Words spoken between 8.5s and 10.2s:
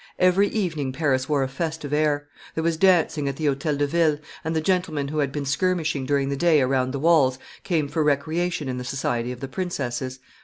in the society of the princesses.